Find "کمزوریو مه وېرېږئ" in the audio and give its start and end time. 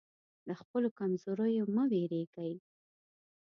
0.99-2.53